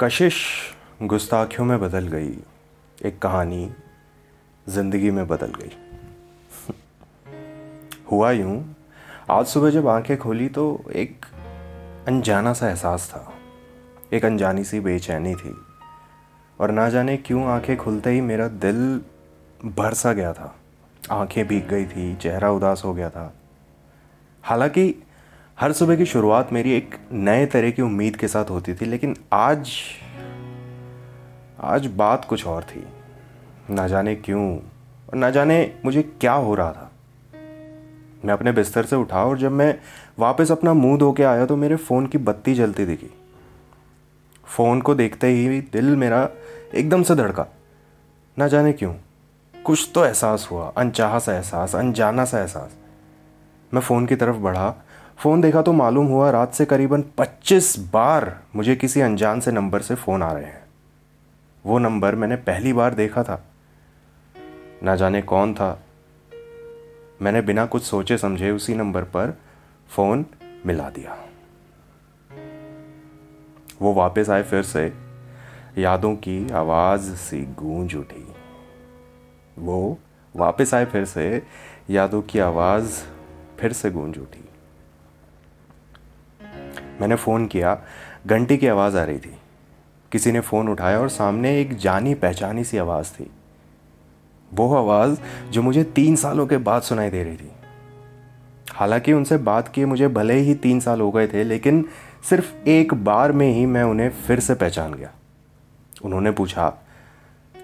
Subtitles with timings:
[0.00, 0.36] कशिश
[1.02, 2.38] गुस्ताखियों में बदल गई।
[3.04, 3.70] एक कहानी
[4.68, 5.70] ज़िंदगी में बदल गई।
[8.12, 8.76] हुआ यूँ,
[9.30, 11.26] आज सुबह जब आँखें खोली तो एक
[12.08, 13.32] अनजाना सा एहसास था।
[14.12, 15.54] एक अनजानी सी बेचैनी थी।
[16.60, 19.00] और ना जाने क्यों आँखें खुलते ही मेरा दिल
[19.64, 20.56] भर सा गया था।
[21.10, 23.34] आँखें भीग गई थी, चेहरा उदास हो गया था।
[24.42, 25.02] हालाँकि
[25.58, 29.16] हर सुबह की शुरुआत मेरी एक नए तरह की उम्मीद के साथ होती थी, लेकिन
[29.32, 29.70] आज
[31.60, 32.84] आज बात कुछ और थी।
[33.70, 34.58] ना जाने क्यों,
[35.08, 36.90] और ना जाने मुझे क्या हो रहा था।
[38.24, 39.74] मैं अपने बिस्तर से उठा और जब मैं
[40.18, 43.10] वापस अपना मुँह धो के आया तो मेरे फ़ोन की बत्ती जलती दिखी।
[44.46, 46.28] फ़ोन को देखते ही दिल मेरा
[46.74, 47.46] एकदम से धड़का।
[48.36, 48.94] ना जाने क्यों,
[49.54, 52.76] कुछ तो एहसास हुआ, अनचाहा सा एहसास, अनजाना सा एहसास।
[53.74, 54.74] मैं फ़ोन की तरफ़ बढ़ा
[55.18, 59.82] फ़ोन देखा तो मालूम हुआ रात से करीबन 25 बार मुझे किसी अनजान से नंबर
[59.82, 60.64] से फ़ोन आ रहे हैं।
[61.66, 63.44] वो नंबर मैंने पहली बार देखा था।
[64.82, 65.82] ना जाने कौन था।
[67.22, 69.38] मैंने बिना कुछ सोचे समझे उसी नंबर पर
[69.88, 70.26] फ़ोन
[70.66, 71.18] मिला दिया।
[73.82, 74.92] वो वापस आए फिर से।
[75.78, 78.32] यादों की आवाज़ सी गूंज उठी।
[79.58, 79.98] वो
[80.36, 81.42] वापस आए फिर से।
[81.90, 83.02] यादों की आवाज़
[83.60, 84.45] फिर से गूंज उठी।
[87.00, 87.82] मैंने फ़ोन किया,
[88.26, 89.38] घंटी की आवाज़ आ रही थी।
[90.12, 93.30] किसी ने फ़ोन उठाया और सामने एक जानी पहचानी सी आवाज़ थी।
[94.54, 97.52] वो आवाज़ जो मुझे तीन सालों के बाद सुनाई दे रही थी।
[98.72, 101.88] हालाँकि उनसे बात किए मुझे भले ही तीन साल हो गए थे, लेकिन
[102.30, 105.10] सिर्फ़ एक बार में ही मैं उन्हें फिर से पहचान गया।
[106.04, 106.74] उन्होंने पूछा,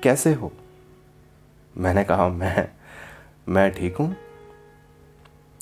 [0.02, 0.52] कैसे हो?
[1.78, 2.68] मैंने कहा, मैं
[3.48, 4.16] मैं ठीक हूँ।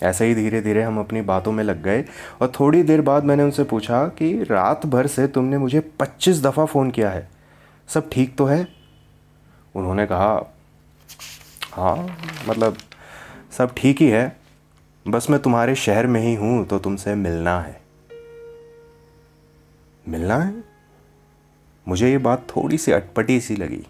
[0.03, 2.05] ऐसे ही धीरे धीरे हम अपनी बातों में लग गए
[2.41, 6.65] और थोड़ी देर बाद मैंने उनसे पूछा कि रात भर से तुमने मुझे पच्चीस दफ़ा
[6.65, 7.29] फ़ोन किया है।
[7.89, 8.67] सब ठीक तो है?
[9.75, 10.55] उन्होंने कहा
[11.73, 12.17] हाँ
[12.49, 12.77] मतलब
[13.59, 14.37] सब ठीक ही है।
[15.09, 17.81] बस मैं तुम्हारे शहर में ही हूँ तो तुमसे मिलना है।
[20.09, 20.55] मिलना है?
[21.89, 23.87] मुझे ये बात थोड़ी सी अटपटी सी लगी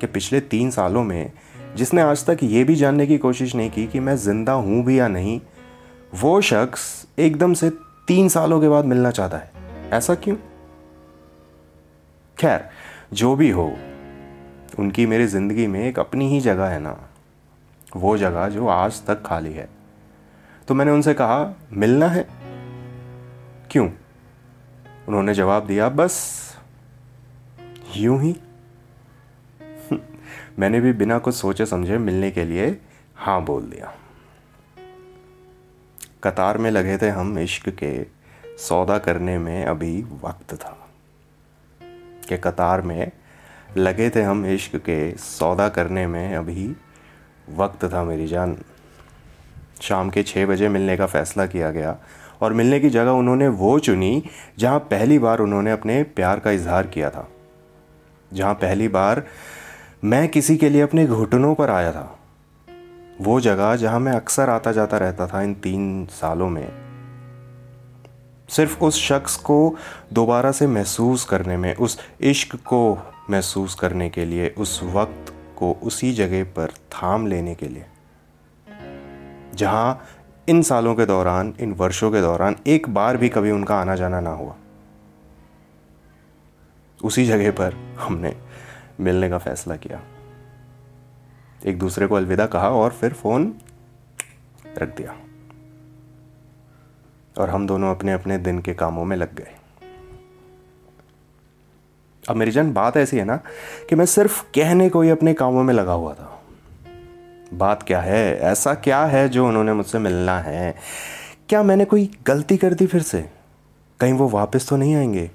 [0.00, 1.32] कि पिछले तीन सालों में
[1.76, 4.98] जिसने आज तक ये भी जानने की कोशिश नहीं की कि मैं ज़िंदा हूँ भी
[4.98, 5.40] या नहीं,
[6.14, 7.70] वो शख्स एकदम से
[8.08, 9.52] तीन सालों के बाद मिलना चाहता है।
[9.90, 10.36] ऐसा क्यों?
[12.38, 12.68] खैर,
[13.12, 13.76] जो भी हो,
[14.78, 17.08] उनकी मेरी ज़िंदगी में एक अपनी ही जगह है ना।
[17.96, 19.68] वो जगह जो आज तक खाली है।
[20.68, 22.28] तो मैंने उनसे कहा, मिलना है?
[23.70, 23.90] क्यों?
[25.08, 26.44] उन्होंने जवाब दिया, बस,
[27.96, 28.36] यूँ ही।
[30.58, 32.80] मैंने भी बिना कुछ सोचे समझे मिलने के लिए
[33.16, 33.94] हाँ बोल दिया।
[36.24, 38.06] कतार में लगे थे हम इश्क के
[38.58, 40.88] सौदा करने में अभी वक्त था।
[42.28, 43.10] कि कतार में
[43.76, 46.76] लगे थे हम इश्क के सौदा करने में अभी
[47.50, 48.58] वक्त था मेरी जान।
[49.80, 51.98] शाम के छः बजे मिलने का फ़ैसला किया गया
[52.40, 54.24] और मिलने की जगह उन्होंने वो चुनी
[54.58, 57.28] जहाँ पहली बार उन्होंने अपने प्यार का इजहार किया था।
[58.32, 59.26] जहाँ पहली बार
[60.04, 62.18] मैं किसी के लिए अपने घुटनों पर आया था।
[63.20, 66.68] वो जगह जहाँ मैं अक्सर आता जाता रहता था इन तीन सालों में,
[68.48, 69.76] सिर्फ़ उस शख्स को
[70.12, 72.98] दोबारा से महसूस करने में, उस इश्क को
[73.30, 77.86] महसूस करने के लिए, उस वक्त को उसी जगह पर थाम लेने के लिए।
[79.54, 80.04] जहाँ
[80.48, 84.20] इन सालों के दौरान, इन वर्षों के दौरान एक बार भी कभी उनका आना जाना
[84.20, 84.54] ना हुआ।
[87.04, 88.36] उसी जगह पर हमने
[89.00, 90.00] मिलने का फैसला किया।
[91.66, 93.54] एक दूसरे को अलविदा कहा और फिर फ़ोन
[94.78, 95.16] रख दिया।
[97.38, 99.54] और हम दोनों अपने अपने दिन के कामों में लग गए।
[102.28, 103.36] अब मेरी जान, बात ऐसी है ना
[103.88, 106.42] कि मैं सिर्फ़ कहने को ही अपने कामों में लगा हुआ था।
[107.54, 108.36] बात क्या है?
[108.36, 110.74] ऐसा क्या है जो उन्होंने मुझसे मिलना है?
[111.48, 113.30] क्या मैंने कोई गलती कर दी फिर से?
[114.00, 115.30] कहीं वो वापस तो नहीं आएँगे?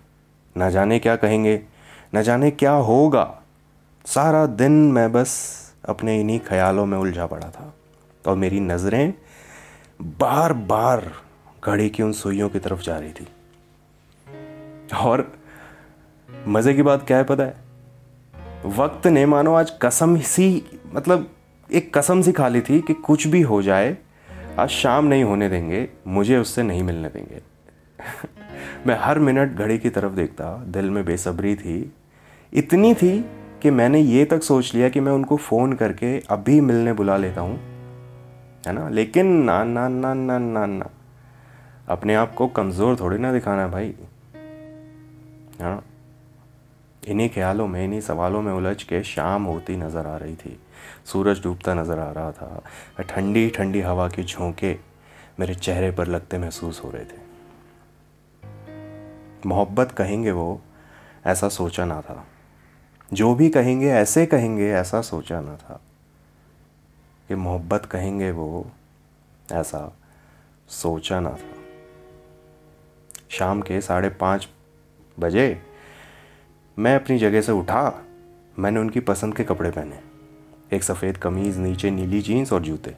[0.57, 1.61] ना जाने क्या कहेंगे?
[2.13, 3.38] ना जाने क्या होगा?
[4.09, 7.73] सारा दिन मैं बस अपने इन्हीं ख्यालों में उलझा पड़ा था
[8.27, 9.13] और मेरी नज़रें
[10.01, 11.11] बार बार
[11.65, 13.27] घड़ी की उन सुइयों की तरफ़ जा रही थी।
[14.95, 15.37] और
[16.47, 17.55] मज़े की बात क्या है पता है?
[18.65, 21.31] वक्त ने मानो आज कसम सी मतलब
[21.73, 23.97] एक कसम सी खा ली थी कि कुछ भी हो जाए,
[24.59, 27.41] आज शाम नहीं होने देंगे, मुझे उससे नहीं मिलने देंगे।
[28.87, 31.93] मैं हर मिनट घड़ी की तरफ़ देखता, दिल में बेसब्री थी,
[32.53, 33.31] इतनी थी
[33.63, 37.41] कि मैंने ये तक सोच लिया कि मैं उनको फ़ोन करके अभी मिलने बुला लेता
[37.41, 37.57] हूँ।
[38.67, 38.89] है ना?
[38.89, 40.89] लेकिन ना ना ना ना ना ना।
[41.87, 43.95] अपने आप को कमज़ोर थोड़ी ना दिखाना है भाई।
[45.61, 45.83] हाँ
[47.07, 50.59] इन्हीं ख्यालों में, इन्हीं सवालों में उलझ के शाम होती नज़र आ रही थी।
[51.05, 52.63] सूरज डूबता नज़र आ रहा था।
[53.09, 54.75] ठंडी ठंडी हवा के झोंके
[55.39, 57.27] मेरे चेहरे पर लगते महसूस हो रहे थे।
[59.45, 60.61] मोहब्बत कहेंगे वो,
[61.25, 62.25] ऐसा सोचा ना था।
[63.13, 65.81] जो भी कहेंगे, ऐसे कहेंगे, ऐसा सोचा ना था।
[67.27, 68.71] कि मोहब्बत कहेंगे वो,
[69.51, 69.97] ऐसा
[70.69, 71.55] सोचा ना था।
[73.29, 74.49] शाम के साढ़े पाँच
[75.19, 75.61] बजे
[76.79, 78.05] मैं अपनी जगह से उठा।
[78.59, 79.99] मैंने उनकी पसंद के कपड़े पहने।
[80.75, 82.95] एक सफ़ेद कमीज़, नीचे नीली जीन्स और जूते।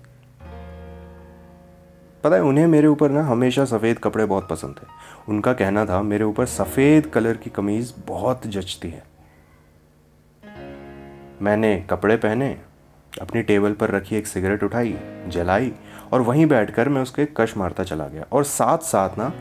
[2.23, 4.87] पता है, उन्हें मेरे ऊपर ना हमेशा सफ़ेद कपड़े बहुत पसंद थे।
[5.29, 9.10] उनका कहना था, मेरे ऊपर सफ़ेद कलर की कमीज़ बहुत जचती है।
[11.41, 12.49] मैंने कपड़े पहने,
[13.13, 14.95] अपनी टेबल पर रखी एक सिगरेट उठाई,
[15.27, 15.71] जलाई
[16.11, 19.31] और वहीं बैठकर मैं उसके कश मारता चला गया। और साथ साथ ना,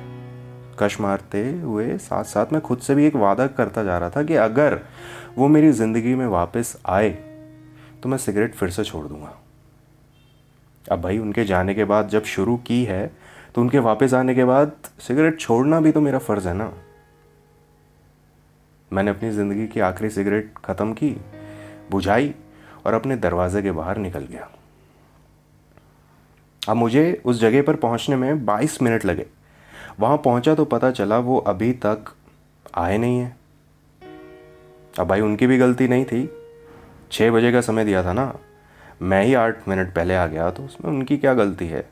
[0.79, 4.23] कश मारते हुए साथ साथ मैं खुद से भी एक वादा करता जा रहा था
[4.23, 4.79] कि अगर
[5.37, 7.11] वो मेरी ज़िंदगी में वापस आए
[8.03, 9.37] तो मैं सिगरेट फिर से छोड़ दूँगा।
[10.85, 13.11] अब भाई, उनके जाने के बाद जब शुरू की है
[13.55, 16.73] तो उनके वापस आने के बाद सिगरेट छोड़ना भी तो मेरा फ़र्ज़ है ना।
[18.91, 21.17] मैंने अपनी ज़िंदगी की आखिरी सिगरेट ख़त्म की
[21.91, 22.35] बुझाई
[22.87, 24.51] और अपने दरवाजे के बाहर निकल गया।
[26.69, 29.27] अब मुझे उस जगह पर पहुँचने में 22 मिनट लगे।
[30.01, 32.05] वहाँ पहुँचा तो पता चला वो अभी तक
[32.75, 33.37] आए नहीं है।
[34.99, 36.31] अब भाई उनकी भी गलती नहीं थी।
[37.13, 38.35] छः बजे का समय दिया था ना।
[39.03, 41.91] मैं ही आठ मिनट पहले आ गया तो उसमें उनकी क्या गलती है?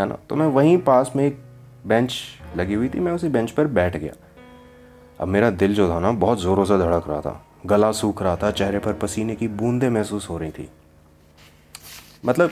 [0.00, 0.18] है ना?
[0.30, 1.38] तो मैं वहीं पास में एक
[1.86, 2.14] बेंच
[2.56, 4.12] लगी हुई थी, मैं उसी बेंच पर बैठ गया।
[5.20, 8.36] अब मेरा दिल जो था ना, बहुत ज़ोरों से धड़क रहा था। गला सूख रहा
[8.36, 10.68] था, चेहरे पर पसीने की बूंदें महसूस हो रही थी।
[12.24, 12.50] मतलब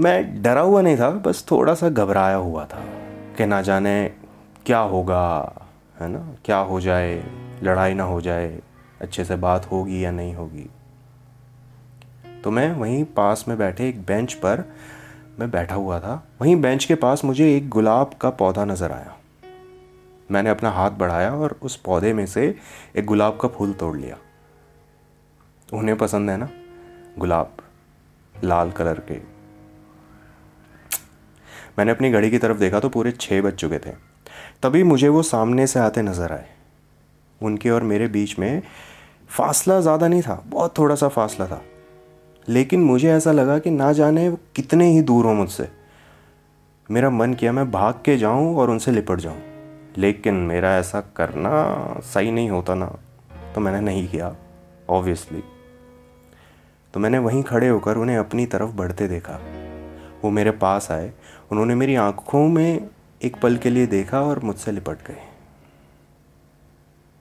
[0.00, 2.84] मैं डरा हुआ नहीं था, बस थोड़ा सा घबराया हुआ था
[3.38, 4.10] कि ना जाने
[4.66, 5.54] क्या होगा,
[6.00, 6.26] है ना?
[6.44, 7.22] क्या हो जाए,
[7.62, 8.60] लड़ाई ना हो जाए,
[9.00, 10.68] अच्छे से बात होगी या नहीं होगी।
[12.44, 14.64] तो मैं वहीं पास में बैठे एक बेंच पर
[15.38, 19.16] मैं बैठा हुआ था। वहीं बेंच के पास मुझे एक गुलाब का पौधा नज़र आया।
[20.30, 22.54] मैंने अपना हाथ बढ़ाया और उस पौधे में से
[22.96, 24.16] एक गुलाब का फूल तोड़ लिया।
[25.68, 26.48] उन्हें पसंद है ना?
[27.18, 27.56] गुलाब,
[28.34, 29.20] लाल कलर के।
[31.78, 33.90] मैंने अपनी घड़ी की तरफ़ देखा तो पूरे छः बज चुके थे।
[34.62, 36.48] तभी मुझे वो सामने से आते नज़र आए।
[37.40, 38.62] उनके और मेरे बीच में
[39.30, 41.62] फासला ज़्यादा नहीं था, बहुत थोड़ा सा फासला था।
[42.48, 45.68] लेकिन मुझे ऐसा लगा कि ना जाने वो कितने ही दूर हो मुझसे।
[46.90, 49.51] मेरा मन किया मैं भाग के जाऊँ और उनसे लिपट जाऊँ।
[49.98, 51.52] लेकिन मेरा ऐसा करना
[52.00, 52.98] सही नहीं होता ना
[53.54, 54.36] तो मैंने नहीं किया
[54.90, 55.44] ऑब्वियसली
[56.94, 59.38] तो मैंने वहीं खड़े होकर उन्हें अपनी तरफ़ बढ़ते देखा।
[60.24, 61.12] वो मेरे पास आए,
[61.52, 62.88] उन्होंने मेरी आँखों में
[63.22, 65.22] एक पल के लिए देखा और मुझसे लिपट गए।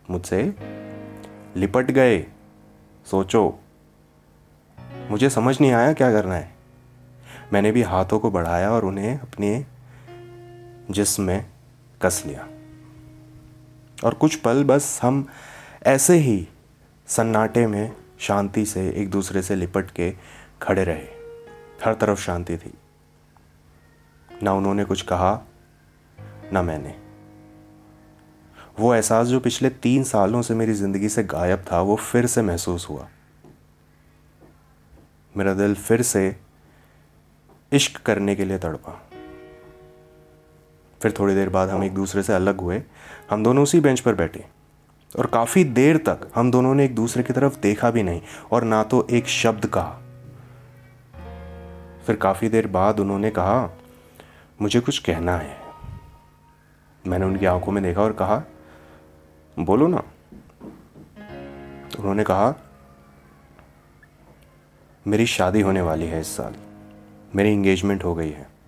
[0.10, 0.56] मुझसे
[1.56, 2.26] लिपट गए?
[3.06, 3.60] सोचो।
[5.10, 6.52] मुझे समझ नहीं आया क्या करना है।
[7.54, 9.66] मैंने भी हाथों को बढ़ाया और उन्हें अपने
[10.92, 11.46] जिसम में
[12.02, 12.48] कस लिया।
[14.03, 15.27] और कुछ पल बस हम
[15.83, 16.48] ऐसे ही
[17.07, 20.13] सन्नाटे में शांति से एक दूसरे से लिपट के
[20.62, 21.21] खड़े रहे।
[21.86, 22.74] हर तरफ़ शांति थी।
[24.44, 25.42] ना उन्होंने कुछ कहा,
[26.53, 26.95] ना मैंने।
[28.80, 32.41] वो एहसास जो पिछले तीन सालों से मेरी ज़िंदगी से गायब था, वो फिर से
[32.41, 33.08] महसूस हुआ।
[35.38, 36.36] मेरा दिल फिर से
[37.74, 39.10] इश्क करने के लिए तड़पा।
[41.01, 42.84] फिर थोड़ी देर बाद हम एक दूसरे से अलग हुए।
[43.32, 44.46] हम दोनों उसी बेंच पर बैठे।
[45.20, 48.22] और काफ़ी देर तक हम दोनों ने एक दूसरे की तरफ़ देखा भी नहीं,
[48.52, 50.02] और ना तो एक शब्द कहा।
[52.08, 53.70] फिर काफ़ी देर बाद उन्होंने कहा,
[54.62, 55.58] मुझे कुछ कहना है।
[57.08, 58.44] मैंने उनकी आँखों में देखा और कहा,
[59.60, 60.04] बोलो ना।
[62.00, 62.56] उन्होंने कहा,
[65.08, 66.56] मेरी शादी होने वाली है इस साल।
[67.36, 68.61] मेरी इंगेजमेंट हो गई है।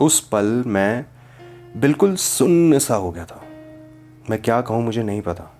[0.00, 1.06] उस पल मैं
[1.76, 3.44] बिल्कुल सुन्न सा हो गया था।
[4.30, 5.56] मैं क्या कहूँ मुझे नहीं पता।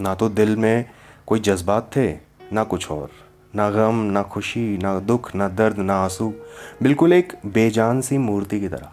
[0.00, 0.90] ना तो दिल में
[1.26, 2.12] कोई जज्बात थे,
[2.52, 3.10] ना कुछ और।
[3.54, 6.34] ना गम, ना खुशी, ना दुख, ना दर्द, ना आँसू।
[6.82, 8.88] बिल्कुल एक बेजान सी मूर्ति की तरह।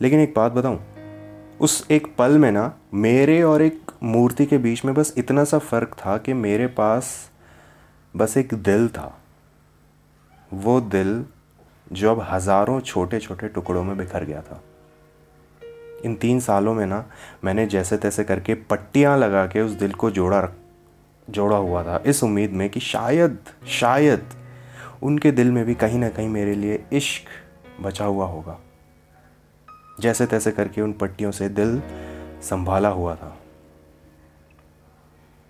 [0.00, 0.80] लेकिन एक बात बताऊँ,
[1.60, 5.58] उस एक पल में ना, मेरे और एक मूर्ति के बीच में बस इतना सा
[5.58, 7.30] फ़र्क था कि मेरे पास
[8.16, 9.20] बस एक दिल था।
[10.52, 11.24] वो दिल
[11.90, 14.62] जो अब हज़ारों छोटे छोटे टुकड़ों में बिखर गया था।
[16.04, 17.04] इन तीन सालों में ना,
[17.44, 20.48] मैंने जैसे तैसे करके पट्टियाँ लगा के उस दिल को जोड़ा
[21.28, 24.34] जोड़ा हुआ था। इस उम्मीद में कि शायद शायद
[25.02, 28.58] उनके दिल में भी कहीं ना कहीं मेरे लिए इश्क बचा हुआ होगा।
[30.00, 31.80] जैसे तैसे करके उन पट्टियों से दिल
[32.42, 33.36] संभाला हुआ था।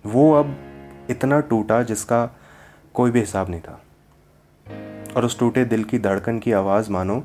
[0.05, 0.55] वो अब
[1.09, 2.25] इतना टूटा जिसका
[2.93, 3.81] कोई भी हिसाब नहीं था।
[5.15, 7.23] और उस टूटे दिल की धड़कन की आवाज़ मानो,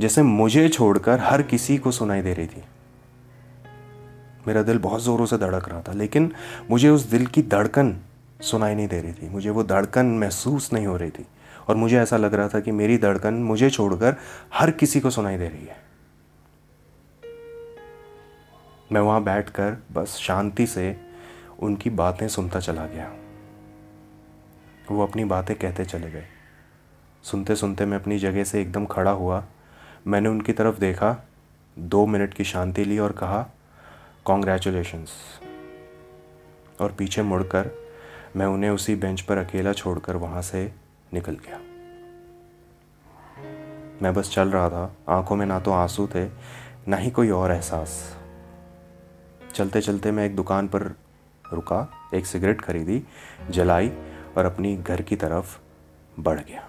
[0.00, 2.62] जैसे मुझे छोड़कर हर किसी को सुनाई दे रही थी।
[4.48, 6.32] मेरा दिल बहुत ज़ोरों से धड़क रहा था, लेकिन
[6.70, 7.96] मुझे उस दिल की धड़कन
[8.40, 11.26] सुनाई नहीं दे रही थी। मुझे वो धड़कन महसूस नहीं हो रही थी,
[11.68, 14.16] और मुझे ऐसा लग रहा था कि मेरी धड़कन मुझे छोड़कर
[14.54, 15.82] हर किसी को सुनाई दे रही है।
[18.92, 20.96] मैं वहाँ बैठकर बस शांति से
[21.58, 23.12] उनकी बातें सुनता चला गया।
[24.90, 26.26] वो अपनी बातें कहते चले गए।
[27.22, 29.44] सुनते सुनते मैं अपनी जगह से एकदम खड़ा हुआ।
[30.06, 31.28] मैंने उनकी तरफ़ देखा,
[31.78, 33.50] दो मिनट की शांति ली और कहा
[34.24, 35.10] कॉन्ग्रेचुलेशंस
[36.80, 37.70] और पीछे मुड़कर
[38.36, 40.72] मैं उन्हें उसी बेंच पर अकेला छोड़कर वहाँ से
[41.14, 41.58] निकल गया।
[44.02, 46.26] मैं बस चल रहा था। आँखों में ना तो आँसू थे,
[46.88, 48.16] ना ही कोई और एहसास।
[49.54, 50.82] चलते चलते मैं एक दुकान पर
[51.52, 53.02] रुका, एक सिगरेट खरीदी,
[53.50, 53.92] जलाई
[54.36, 55.58] और अपनी घर की तरफ़
[56.20, 56.68] बढ़ गया।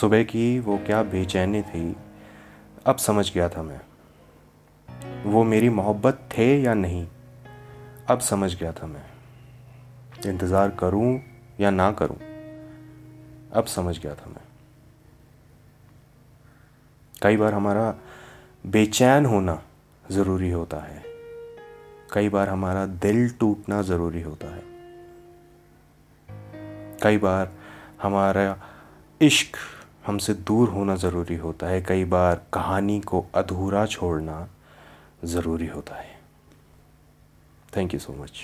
[0.00, 1.96] सुबह की वो क्या बेचैनी थी,
[2.86, 3.80] अब समझ गया था मैं।
[5.24, 7.06] वो मेरी मोहब्बत थे या नहीं,
[8.08, 9.04] अब समझ गया था मैं।
[10.26, 11.20] इंतज़ार करूँ
[11.60, 12.16] या ना करूँ,
[13.52, 14.46] अब समझ गया था मैं।
[17.22, 17.94] कई बार हमारा
[18.66, 19.60] बेचैन होना
[20.10, 21.02] ज़रूरी होता है।
[22.12, 24.62] कई बार हमारा दिल टूटना ज़रूरी होता है।
[27.02, 27.50] कई बार
[28.02, 28.56] हमारा
[29.20, 29.56] इश्क
[30.08, 34.48] हमसे दूर होना ज़रूरी होता है। कई बार कहानी को अधूरा छोड़ना
[35.24, 36.16] ज़रूरी होता है।
[37.76, 38.40] Thank you so much